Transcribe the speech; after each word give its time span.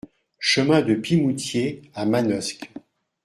Chemin 0.39 0.81
de 0.81 0.95
Pimoutier 0.95 1.83
à 1.93 2.07
Manosque 2.07 2.71